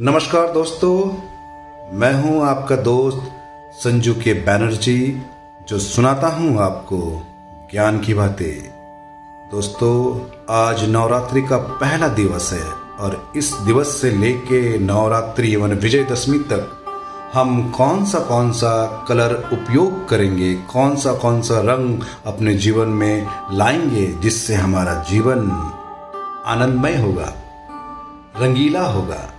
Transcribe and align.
नमस्कार 0.00 0.52
दोस्तों, 0.52 0.96
मैं 1.98 2.12
हूँ 2.14 2.46
आपका 2.46 2.76
दोस्त 2.76 3.32
संजू 3.74 4.14
के 4.14 4.32
बैनर्जी 4.34 5.22
जो 5.68 5.78
सुनाता 5.78 6.28
हूँ 6.28 6.58
आपको 6.58 7.00
ज्ञान 7.72 7.98
की 7.98 8.14
बातें। 8.14 8.62
दोस्तों, 9.50 10.20
आज 10.50 10.88
नवरात्रि 10.90 11.42
का 11.42 11.56
पहला 11.56 12.08
दिवस 12.08 12.52
है 12.52 12.70
और 13.00 13.32
इस 13.36 13.52
दिवस 13.52 13.88
से 14.00 14.10
लेके 14.10 14.78
नवरात्रि 14.78 15.52
एवं 15.52 15.74
विजयदशमी 15.74 16.38
तक 16.38 17.30
हम 17.34 17.70
कौन 17.70 18.04
सा 18.04 18.18
कौन 18.18 18.52
सा 18.52 19.04
कलर 19.08 19.34
उपयोग 19.52 20.08
करेंगे 20.08 20.54
कौन 20.54 20.96
सा 20.96 21.12
कौन 21.14 21.42
सा 21.42 21.60
रंग 21.60 22.00
अपने 22.26 22.54
जीवन 22.54 22.88
में 22.88 23.26
लाएँगे, 23.52 24.06
जिससे 24.06 24.54
हमारा 24.54 24.94
जीवन 25.10 25.50
आनंदमय 26.46 26.96
होगा, 26.96 27.32
रंगीला 28.40 28.86
होगा। 28.86 29.31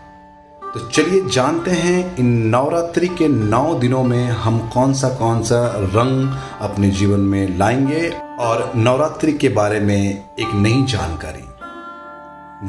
तो 0.73 0.79
चलिए 0.79 1.29
जानते 1.29 1.71
हैं 1.71 2.17
इन 2.17 2.25
नवरात्रि 2.25 3.07
के 3.07 3.27
नौ 3.27 3.75
दिनों 3.75 4.03
में 4.03 4.27
हम 4.27 4.59
कौन 4.59 4.93
सा 4.93 5.09
कौन 5.09 5.43
सा 5.43 5.73
रंग 5.75 6.37
अपने 6.61 6.89
जीवन 6.89 7.19
में 7.19 7.57
लाएँगे 7.57 8.09
और 8.39 8.71
नवरात्रि 8.75 9.33
के 9.33 9.49
बारे 9.49 9.79
में 9.79 10.23
एक 10.39 10.53
नई 10.53 10.83
जानकारी। 10.83 11.43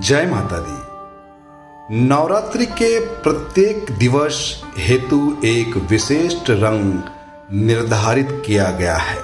जय 0.00 0.26
माता 0.26 0.59
दी 0.59 2.04
नवरात्रि 2.04 2.66
के 2.66 3.00
प्रत्येक 3.00 3.86
दिवस 3.98 4.62
हेतु 4.78 5.36
एक 5.45 5.76
विशिष्ट 5.76 6.50
रंग 6.50 7.02
निर्धारित 7.52 8.42
किया 8.46 8.70
गया 8.70 8.96
है। 8.96 9.18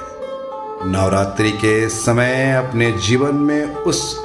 नवरात्रि 0.87 1.51
के 1.51 1.88
समय 1.88 2.52
अपने 2.52 2.93
जीवन 2.93 3.35
में 3.35 3.74
उस 3.74 4.21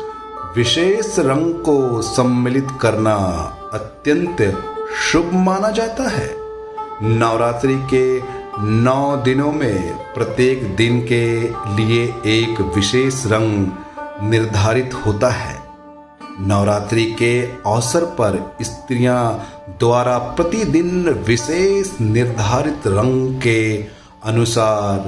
विशेष 0.56 1.20
रंग 1.20 1.54
को 1.54 2.02
सम्मिलित 2.02 2.68
करना 2.82 3.16
अत्यंत 3.76 4.42
शुभ 5.12 5.34
माना 5.34 5.70
जाता 5.70 6.10
है। 6.10 6.30
नवरात्रि 7.02 7.76
के 7.94 8.06
नौ 8.64 9.18
दिनों 9.18 9.52
में 9.52 9.98
प्रत्येक 10.14 10.76
दिन 10.76 11.00
के 11.02 11.26
लिए 11.76 12.04
एक 12.26 12.62
विशेष 12.76 13.26
रंग 13.26 13.68
निर्धारित 14.24 14.94
होता 15.06 15.30
है। 15.30 15.56
नवरात्रि 16.40 17.06
के 17.06 17.42
अवसर 17.46 18.06
पर 18.06 18.56
स्त्रियाँ 18.62 19.20
द्वारा 19.80 20.18
प्रतिदिन 20.18 21.10
विशेष 21.28 21.92
निर्धारित 22.02 22.88
रंग 22.88 23.42
के 23.42 23.62
अनुसार 24.24 25.00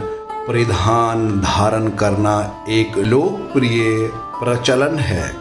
परिधान 0.48 1.30
धारण 1.42 1.88
करना 1.90 2.66
एक 2.70 2.98
लोकप्रिय 2.98 4.08
प्रचलन 4.44 5.00
है। 5.00 5.32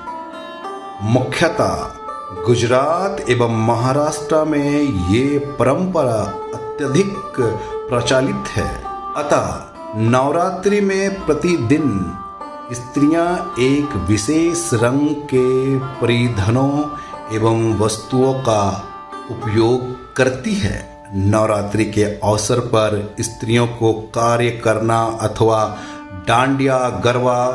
मुख्यतः 1.03 1.95
गुजरात 2.27 3.30
एवं 3.30 3.66
महाराष्ट्र 3.66 4.44
में 4.44 4.80
ये 5.10 5.38
परंपरा 5.38 6.22
अत्यधिक 6.55 7.34
प्रचलित 7.88 8.48
है। 8.48 8.84
अतः 9.16 9.62
नवरात्रि 9.96 10.80
में 10.80 11.27
प्रतिदिन 11.27 12.16
स्त्रियाँ 12.72 13.54
एक 13.58 13.97
विशेष 13.97 14.70
रंग 14.74 15.08
के 15.08 15.78
परिधनों 15.78 16.82
एवं 17.36 17.78
वस्तुओं 17.78 18.34
का 18.34 18.84
उपयोग 19.30 20.14
करती 20.14 20.54
है। 20.54 21.04
नवरात्रि 21.14 21.84
के 21.84 22.04
अवसर 22.04 22.60
पर 22.60 23.16
स्त्रियों 23.20 23.66
को 23.66 23.92
कार्य 23.92 24.50
करना 24.50 25.19
अथवा 25.20 25.77
डांडिया 26.28 26.78
गरबा 27.04 27.50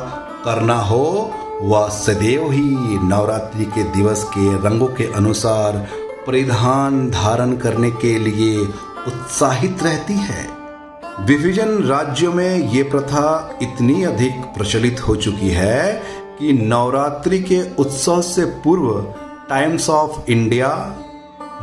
करना 0.46 0.80
हो 0.82 1.32
वह 1.62 1.88
सदैव 1.90 2.52
ही 2.52 2.70
नवरात्रि 3.08 3.66
के 3.66 3.84
दिवस 3.84 4.24
के 4.24 4.54
रंगों 4.58 4.88
के 4.88 5.04
अनुसार 5.14 5.78
परिधान 6.28 7.10
धारण 7.10 7.56
करने 7.56 7.92
के 7.92 8.18
लिए 8.20 8.58
उत्साहित 9.08 9.84
रहती 9.84 10.14
है। 10.14 10.48
विभिजन 11.26 11.78
राज्यों 11.84 12.34
में 12.34 12.72
ये 12.72 12.84
प्रथा 12.84 13.58
इतनी 13.62 14.04
अधिक 14.04 14.32
प्रचलित 14.32 15.08
हो 15.08 15.16
चुकी 15.16 15.50
है 15.50 15.94
कि 16.40 16.54
नवरात्रि 16.54 17.40
के 17.44 17.62
उत्सव 17.76 18.22
से 18.22 18.46
पूर्व 18.46 19.14
Times 19.50 19.90
of 19.90 20.32
India 20.32 20.70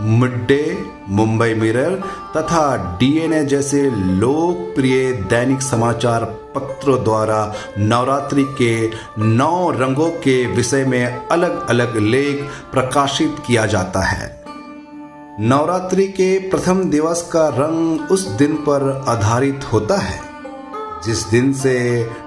Mid 0.01 0.47
Day 0.47 0.87
Mumbai 1.09 1.55
Mirror 1.55 1.95
तथा 2.37 2.77
डीएनए 2.99 3.45
जैसे 3.45 3.83
लोकप्रिय 3.91 5.13
दैनिक 5.13 5.63
समाचार 5.63 6.25
पत्रों 6.55 7.05
द्वारा 7.05 7.55
नवरात्रि 7.79 8.45
के 8.63 8.91
नौ 9.19 9.71
रंगों 9.71 10.11
के 10.11 10.47
विषय 10.47 10.85
में 10.85 11.27
अलग 11.29 11.69
अलग 11.69 11.97
लेख 11.97 12.43
प्रकाशित 12.73 13.37
किया 13.47 13.67
जाता 13.67 14.01
है। 14.01 14.37
नवरात्रि 15.41 16.07
के 16.09 16.39
प्रथम 16.51 16.85
दिवस 16.85 17.29
का 17.33 17.49
रंग 17.49 18.11
उस 18.11 18.27
दिन 18.29 18.55
पर 18.55 19.05
आधारित 19.09 19.73
होता 19.73 19.97
है, 19.97 20.21
जिस 21.05 21.27
दिन 21.27 21.53
से 21.53 21.79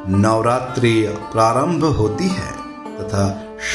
नवरात्रि 0.10 0.94
प्रारंभ 1.32 1.84
होती 1.84 2.28
है 2.28 2.52
तथा 3.00 3.28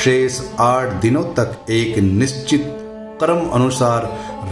शेष 0.03 0.41
आठ 0.61 0.93
दिनों 0.93 1.25
तक 1.35 1.71
एक 1.71 1.99
निश्चित 1.99 2.86
क्रम 3.23 3.51
अनुसार 3.51 4.03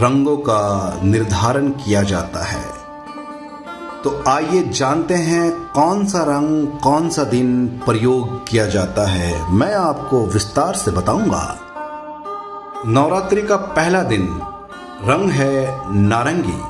रंगों 0.01 0.37
का 0.37 0.99
निर्धारण 1.03 1.69
किया 1.69 2.01
जाता 2.01 2.43
है। 2.43 2.63
तो 4.03 4.23
आइए 4.27 4.63
जानते 4.63 5.13
हैं 5.13 5.51
कौन 5.51 6.05
सा 6.05 6.23
रंग, 6.23 6.67
कौन 6.67 7.09
सा 7.09 7.23
दिन 7.23 7.67
प्रयोग 7.67 8.47
किया 8.47 8.65
जाता 8.65 9.07
है। 9.07 9.53
मैं 9.53 9.73
आपको 9.73 10.25
विस्तार 10.25 10.75
से 10.75 10.91
बताऊँगा। 10.91 11.59
नवरात्रि 12.87 13.41
का 13.41 13.55
पहला 13.55 14.03
दिन 14.03 14.41
रंग 15.03 15.29
है 15.29 15.81
नारंगी। 15.95 16.61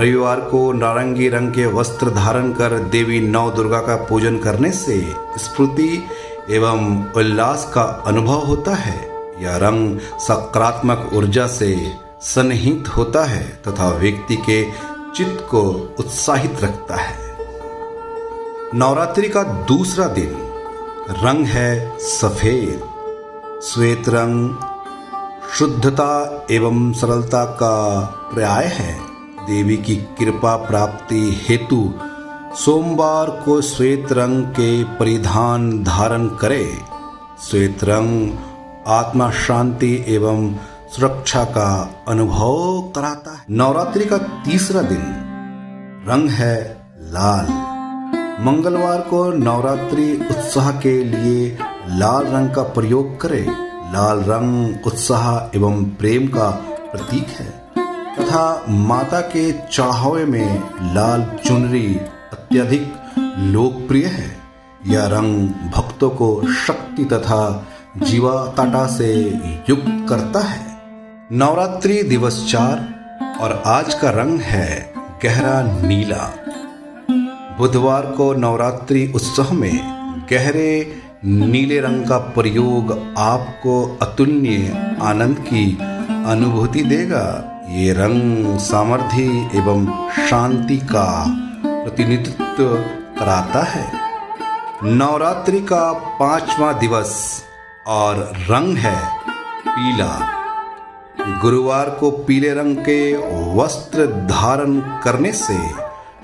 रविवार 0.00 0.40
को 0.40 0.72
नारंगी 0.72 1.28
रंग 1.28 1.52
के 1.52 1.66
वस्त्र 1.66 2.10
धारण 2.10 2.52
कर 2.52 2.78
देवी 2.78 3.20
नव 3.20 3.54
दुर्गा 3.54 3.80
का 3.80 3.96
पूजन 3.96 4.38
करने 4.38 4.70
से 4.70 5.14
स्फूर्ति 5.38 6.04
एवं 6.50 7.12
उल्लास 7.12 7.70
का 7.74 7.82
अनुभव 8.06 8.38
होता 8.38 8.74
है। 8.74 9.11
यह 9.42 9.56
रंग 9.56 9.98
सकारात्मक 9.98 11.10
ऊर्जा 11.14 11.46
से 11.46 11.92
सन्निहित 12.22 12.88
होता 12.96 13.24
है 13.24 13.62
तथा 13.68 13.88
व्यक्ति 13.88 14.36
के 14.36 14.64
चित्त 15.16 15.46
को 15.50 15.62
उत्साहित 15.98 16.60
रखता 16.62 16.96
है। 16.96 17.18
नवरात्रि 18.74 19.28
का 19.28 19.42
दूसरा 19.42 20.06
दिन, 20.06 20.36
रंग 21.10 21.46
है 21.46 21.98
सफ़ेद। 21.98 22.82
श्वेत 23.62 24.08
रंग 24.08 24.54
शुद्धता 25.58 26.46
एवं 26.50 26.92
सरलता 26.92 27.44
का 27.44 28.00
पर्याय 28.32 28.64
है। 28.64 29.00
देवी 29.46 29.76
की 29.76 29.96
कृपा 29.96 30.56
प्राप्ति 30.56 31.40
हेतु 31.48 31.94
सोमवार 32.54 33.30
को 33.30 33.60
श्वेत 33.62 34.12
रंग 34.12 34.44
के 34.44 34.84
परिधान 34.84 35.84
धारण 35.84 36.26
करे। 36.28 36.78
श्वेत 37.50 37.84
रंग 37.84 38.30
आत्मा 38.86 39.30
शांति 39.30 40.04
एवं 40.08 40.54
सुरक्षा 40.96 41.44
का 41.44 41.94
अनुभव 42.08 42.82
कराता 42.94 43.32
है। 43.32 43.44
नवरात्रि 43.50 44.04
का 44.04 44.18
तीसरा 44.18 44.82
दिन 44.82 45.02
रंग 46.08 46.30
है 46.30 46.86
लाल। 47.00 47.46
मंगलवार 48.44 49.00
को 49.00 49.32
नवरात्रि 49.32 50.26
उत्साह 50.30 50.70
के 50.70 51.04
लिए 51.04 51.58
लाल 51.88 52.24
रंग 52.24 52.50
का 52.50 52.62
प्रयोग 52.62 53.20
करें। 53.20 53.46
लाल 53.92 54.18
रंग 54.18 54.74
उत्साह 54.86 55.58
एवं 55.58 55.84
प्रेम 55.84 56.26
का 56.26 56.50
प्रतीक 56.92 57.26
है। 57.28 57.50
तथा 58.18 58.64
माता 58.68 59.20
के 59.20 59.52
चढ़ावे 59.52 60.24
में 60.24 60.70
लाल 60.94 61.38
चुनरी 61.46 61.94
अत्यधिक 62.32 62.94
लोकप्रिय 63.38 64.06
है। 64.06 64.36
यह 64.86 65.06
रंग 65.06 65.48
भक्तों 65.48 66.10
को 66.10 66.52
शक्ति 66.66 67.04
तथा 67.04 67.66
जीवा 67.96 68.46
ताटा 68.46 68.86
से 68.86 69.14
युक्त 69.70 70.06
करता 70.08 70.40
है। 70.40 70.60
नवरात्रि 71.32 72.02
दिवस 72.02 72.46
चार 72.52 72.78
और 73.40 73.62
आज 73.66 73.94
का 73.94 74.10
रंग 74.10 74.40
है 74.40 74.92
गहरा 75.24 75.82
नीला। 75.82 76.30
बुधवार 77.58 78.06
को 78.06 78.32
नवरात्रि 78.34 79.12
उत्सव 79.14 79.52
में 79.52 80.26
गहरे 80.30 81.00
नीले 81.24 81.80
रंग 81.80 82.06
का 82.06 82.18
प्रयोग 82.18 83.14
आपको 83.18 83.98
अतुलनीय 84.02 84.96
आनंद 85.02 85.38
की 85.38 85.78
अनुभूति 86.26 86.82
देगा। 86.82 87.24
ये 87.70 87.92
रंग 87.92 88.58
सामर्थ्य 88.58 89.22
एवं 89.54 90.08
शांति 90.28 90.78
का 90.78 91.24
प्रतिनिधित्व 91.66 92.74
कराता 93.18 93.62
है। 93.62 93.86
नवरात्रि 94.84 95.60
का 95.60 95.92
पांचवा 95.92 96.72
दिवस 96.72 97.42
और 97.86 98.32
रंग 98.36 98.76
है 98.76 99.18
पीला। 99.68 100.38
गुरुवार 101.20 101.90
को 101.90 102.10
पीले 102.10 102.54
रंग 102.54 102.76
के 102.76 103.16
वस्त्र 103.56 104.06
धारण 104.06 104.80
करने 104.80 105.32
से 105.32 105.58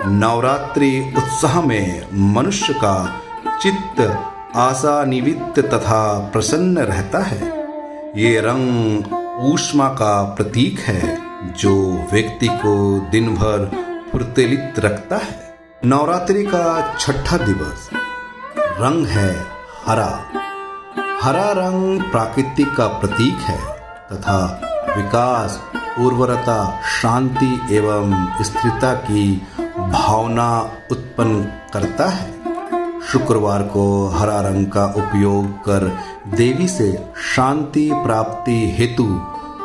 नवरात्रि 0.07 1.15
उत्साह 1.17 1.61
में 1.61 2.07
मनुष्य 2.35 2.73
का 2.73 3.21
चित्त 3.63 4.23
आशा 4.57 5.05
निवित्त 5.05 5.59
तथा 5.59 6.31
प्रसन्न 6.33 6.79
रहता 6.79 7.19
है। 7.19 7.59
ये 8.17 8.41
रंग 8.41 9.05
ऊष्मा 9.53 9.89
का 9.89 10.23
प्रतीक 10.23 10.81
है, 10.81 11.19
जो 11.55 12.07
व्यक्ति 12.13 12.49
को 12.49 12.99
दिन 13.11 13.35
भर 13.35 13.71
फुर्तेलित 14.13 14.75
रखता 14.79 15.17
है। 15.17 15.55
नवरात्रि 15.85 16.45
का 16.45 16.95
छठा 17.01 17.37
दिवस। 17.37 17.91
रंग 18.59 19.07
है 19.07 19.47
हरा। 19.87 20.38
हरा 21.23 21.53
रंग 21.53 22.03
प्राकृतिक 22.03 22.77
का 22.77 22.87
प्रतीक 22.87 23.35
है 23.35 23.59
तथा 24.13 24.61
विकास, 24.97 25.61
उर्वरता, 25.99 26.81
शांति 27.01 27.77
एवं 27.77 28.29
स्थिरता 28.43 28.95
की 28.95 29.47
भावना 29.79 30.71
उत्पन्न 30.91 31.43
करता 31.73 32.07
है। 32.07 32.33
शुक्रवार 33.13 33.63
को 33.63 34.09
हरा 34.09 34.41
रंग 34.41 34.67
का 34.67 34.85
उपयोग 34.85 35.47
कर 35.47 35.99
देवी 36.29 36.69
से 36.69 37.13
शांति 37.35 37.91
प्राप्ति 37.93 38.77
हेतु 38.79 39.07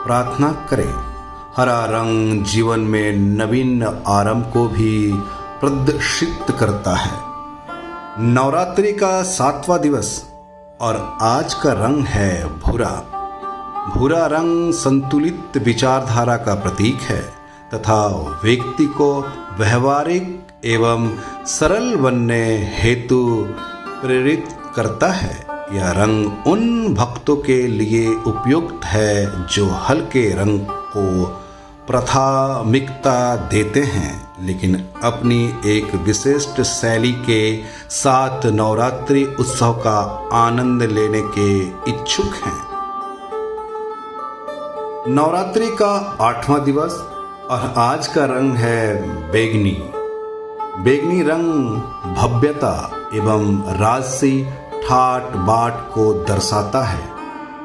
प्रार्थना 0.06 0.52
करें। 0.52 0.92
हरा 1.58 1.86
रंग 1.86 2.46
जीवन 2.46 2.80
में 2.80 3.18
नवीन 3.18 3.84
आरंभ 4.08 4.52
को 4.54 4.68
भी 4.68 5.14
प्रदर्शित 5.60 6.56
करता 6.60 6.96
है। 6.96 7.12
नवरात्रि 8.20 8.94
का 8.94 9.24
सातवां 9.24 9.80
दिवस 9.80 10.33
और 10.84 11.18
आज 11.22 11.54
का 11.54 11.72
रंग 11.74 12.06
है 12.06 12.60
भूरा। 12.60 12.90
भूरा 13.96 14.26
रंग 14.26 14.74
संतुलित 14.74 15.58
विचारधारा 15.58 16.38
का 16.38 16.56
प्रतीक 16.56 16.96
है 17.02 17.22
तथा 17.74 18.08
व्यक्ति 18.44 18.86
को 18.86 19.08
व्यवहारिक 19.58 20.48
एवं 20.66 21.10
सरल 21.46 21.96
बनने 21.96 22.44
हेतु 22.76 23.48
प्रेरित 24.02 24.50
करता 24.76 25.12
है। 25.12 25.34
यह 25.72 25.92
रंग 25.92 26.48
उन 26.48 26.94
भक्तों 26.94 27.36
के 27.38 27.68
लिए 27.68 28.08
उपयुक्त 28.08 28.86
है 28.86 29.48
जो 29.48 29.70
हल्के 29.70 30.30
रंग 30.34 30.60
को 30.70 31.26
प्राथमिकता 31.88 33.36
देते 33.36 33.80
हैं, 33.80 34.36
लेकिन 34.42 34.76
अपनी 35.04 35.60
एक 35.66 35.96
विशिष्ट 35.96 36.62
शैली 36.62 37.12
के 37.12 37.64
साथ 37.90 38.46
नवरात्रि 38.46 39.24
उत्सव 39.40 39.74
का 39.74 40.30
आनंद 40.34 40.84
लेने 40.84 41.22
के 41.38 41.60
इच्छुक 41.92 42.26
हैं। 42.26 42.62
नवरात्रि 45.08 45.68
का 45.68 46.18
आठवां 46.22 46.64
दिवस 46.64 46.94
और 47.52 47.74
आज 47.78 48.08
का 48.08 48.26
रंग 48.26 48.56
है 48.56 49.10
बेगनी। 49.32 49.78
बेगनी 50.84 51.22
रंग 51.22 51.76
भव्यता 52.16 52.76
एवं 53.14 53.64
राजसी 53.80 54.46
ठाट 54.84 55.24
बाट 55.24 55.74
को 55.94 56.14
दर्शाता 56.14 56.84
है। 56.84 57.13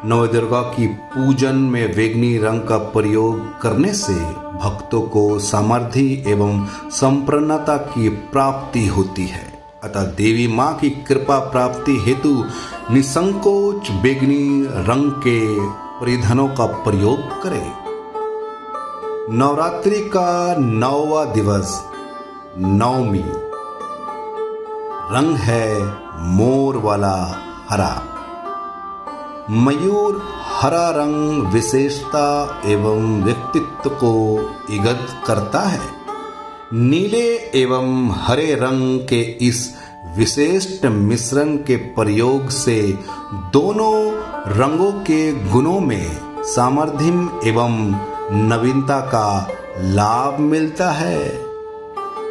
नवदुर्गा 0.05 0.63
की 0.63 0.87
पूजन 0.87 1.55
में 1.55 1.95
बेगनी 1.95 2.39
रंग 2.39 2.61
का 2.61 2.79
प्रयोग 2.79 3.61
करने 3.61 3.93
से 3.93 4.15
भक्तों 4.35 5.03
को 5.03 5.39
सामर्थ्य 5.39 6.25
एवं 6.27 6.67
संप्रन्नता 6.91 7.77
की 7.77 8.09
प्राप्ति 8.09 8.87
होती 8.87 9.27
है। 9.27 9.63
अतः 9.85 10.03
देवी 10.03 10.49
माँ 10.49 10.75
की 10.75 10.91
कृपा 10.91 11.39
प्राप्ति 11.39 12.03
हेतु 12.07 12.45
निसंकोच 12.91 13.91
बेगनी 13.91 14.65
रंग 14.65 15.11
के 15.11 15.61
परिधानों 16.01 16.49
का 16.49 16.67
प्रयोग 16.67 17.43
करें। 17.43 17.73
नवरात्रि 19.39 20.01
का 20.01 20.57
नौवा 20.59 21.25
दिवस, 21.25 21.83
नवमी। 22.59 23.25
रंग 25.17 25.37
है 25.37 25.97
मोर 26.19 26.77
वाला 26.77 27.35
हरा। 27.71 28.03
मयूर 29.51 30.23
हरा 30.45 30.91
रंग 30.91 31.47
विशेषता 31.53 32.61
एवं 32.65 33.23
व्यक्तित्व 33.23 33.91
को 33.91 34.41
इगत 34.71 35.07
करता 35.27 35.61
है। 35.61 35.81
नीले 36.73 37.35
एवं 37.35 38.11
हरे 38.11 38.55
रंग 38.55 39.01
के 39.01 39.21
इस 39.21 39.77
विशिष्ट 40.17 40.87
मिश्रण 40.87 41.57
के 41.57 41.77
प्रयोग 41.77 42.49
से 42.49 42.99
दोनों 43.35 44.13
रंगों 44.53 44.93
के 44.93 45.33
गुणों 45.53 45.81
में 45.81 46.21
सामर्थ्य 46.43 47.49
एवं 47.49 47.95
नवीनता 48.33 49.01
का 49.01 49.49
लाभ 49.79 50.41
मिलता 50.41 50.91
है। 50.91 51.48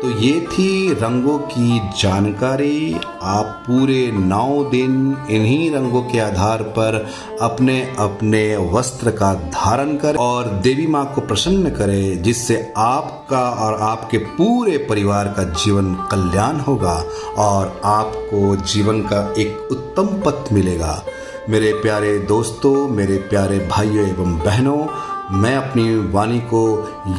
तो 0.02 0.10
ये 0.12 0.40
थी 0.42 0.94
रंगों 0.94 1.38
की 1.44 1.80
जानकारी। 2.00 3.00
आप 3.22 3.64
पूरे 3.68 4.12
नौ 4.12 4.64
दिन 4.64 4.92
इन्हीं 5.30 5.72
रंगों 5.72 6.02
के 6.02 6.20
आधार 6.20 6.62
पर 6.78 6.96
अपने 7.42 7.80
अपने 8.00 8.42
वस्त्र 8.74 9.12
का 9.12 9.34
धारण 9.34 9.96
करें 9.98 10.20
और 10.20 10.50
देवी 10.64 10.88
माँ 10.88 11.06
को 11.16 11.22
प्रसन्न 11.22 11.70
करें, 11.70 12.22
जिससे 12.24 12.74
आपका 12.78 13.50
और 13.50 13.80
आपके 13.82 14.18
पूरे 14.18 14.78
परिवार 14.90 15.28
का 15.28 15.44
जीवन 15.56 15.94
कल्याण 16.12 16.60
होगा 16.60 16.96
और 17.38 17.82
आपको 17.86 18.56
जीवन 18.66 19.02
का 19.04 19.34
एक 19.38 19.68
उत्तम 19.72 20.22
पथ 20.26 20.54
मिलेगा। 20.54 21.04
मेरे 21.50 21.74
प्यारे 21.74 22.18
दोस्तों, 22.20 22.88
मेरे 22.88 23.18
प्यारे 23.30 23.60
भाइयों 23.72 24.08
एवं 24.08 24.38
बहनों 24.38 24.86
मैं 25.32 25.56
अपनी 25.56 26.12
वाणी 26.12 26.40
को 26.40 26.62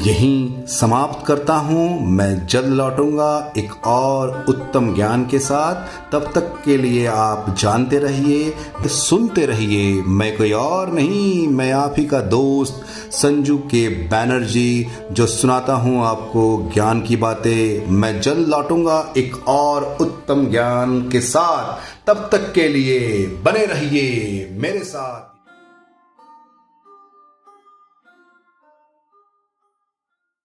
यहीं 0.01 0.67
समाप्त 0.67 1.27
करता 1.27 1.55
हूँ। 1.55 2.07
मैं 2.07 2.47
जल्द 2.47 2.67
लौटूँगा 2.67 3.53
एक 3.59 3.87
और 3.87 4.45
उत्तम 4.49 4.95
ज्ञान 4.95 5.27
के 5.27 5.39
साथ। 5.39 5.75
तब 6.13 6.31
तक 6.35 6.63
के 6.65 6.77
लिए 6.77 7.07
आप 7.07 7.55
जानते 7.59 7.99
रहिए 7.99 8.55
सुनते 8.87 9.47
रहिए। 9.47 10.03
मैं 10.03 10.37
कोई 10.37 10.53
और 10.53 10.93
नहीं, 10.93 11.49
मैं 11.49 11.73
आप 11.73 11.95
ही 11.99 12.05
का 12.05 12.21
दोस्त 12.21 12.85
संजू 13.13 13.59
के 13.59 13.89
बैनर्जी 13.89 14.87
जो 15.13 15.27
सुनाता 15.27 15.75
हूँ 15.75 16.05
आपको 16.07 16.71
ज्ञान 16.75 17.01
की 17.01 17.17
बातें। 17.17 17.91
मैं 17.91 18.21
जल्द 18.21 18.49
लौटूँगा 18.49 19.13
एक 19.17 19.49
और 19.49 19.97
उत्तम 20.01 20.47
ज्ञान 20.47 21.01
के 21.09 21.21
साथ। 21.21 21.79
तब 22.07 22.29
तक 22.33 22.53
के 22.53 22.69
लिए 22.69 23.27
बने 23.27 23.67
रहिए 23.67 24.49
मेरे 24.53 24.79
साथ। 24.79 25.28